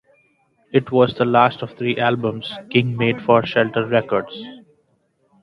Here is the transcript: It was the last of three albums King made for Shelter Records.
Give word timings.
It 0.73 0.91
was 0.91 1.13
the 1.13 1.25
last 1.25 1.61
of 1.61 1.77
three 1.77 1.99
albums 1.99 2.51
King 2.71 2.97
made 2.97 3.21
for 3.21 3.45
Shelter 3.45 3.85
Records. 3.85 4.33